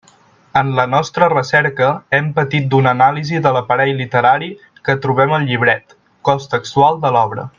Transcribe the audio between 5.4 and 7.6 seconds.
llibret, cos textual de l'obra.